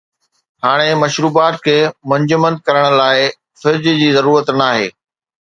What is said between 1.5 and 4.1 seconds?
کي منجمد ڪرڻ لاءِ فرج جي